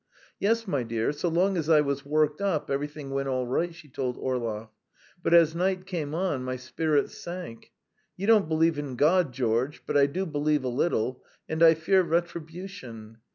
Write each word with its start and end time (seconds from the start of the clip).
"Yes, 0.39 0.67
my 0.67 0.81
dear, 0.81 1.11
so 1.11 1.29
long 1.29 1.55
as 1.57 1.69
I 1.69 1.81
was 1.81 2.03
worked 2.03 2.41
up, 2.41 2.71
everything 2.71 3.11
went 3.11 3.27
all 3.29 3.45
right," 3.45 3.71
she 3.71 3.87
told 3.87 4.17
Orlov; 4.17 4.69
"but 5.21 5.31
as 5.31 5.53
night 5.53 5.85
came 5.85 6.15
on, 6.15 6.43
my 6.43 6.55
spirits 6.55 7.15
sank. 7.15 7.71
You 8.17 8.25
don't 8.25 8.49
believe 8.49 8.79
in 8.79 8.95
God, 8.95 9.31
George, 9.31 9.83
but 9.85 9.95
I 9.95 10.07
do 10.07 10.25
believe 10.25 10.63
a 10.63 10.69
little, 10.69 11.23
and 11.47 11.61
I 11.61 11.75
fear 11.75 12.01
retribution. 12.01 13.17